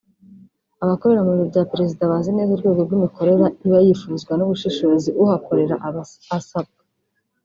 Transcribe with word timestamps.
Abakora 0.83 1.19
mu 1.25 1.31
biro 1.35 1.45
bya 1.51 1.63
Perezida 1.71 2.09
bazi 2.11 2.29
neza 2.37 2.51
urwego 2.53 2.81
rw’imikorere 2.87 3.45
iba 3.65 3.79
yifuzwa 3.85 4.31
n’ubushishozi 4.35 5.09
uhakorera 5.23 5.75
aba 5.87 6.01
asabwa 6.37 6.81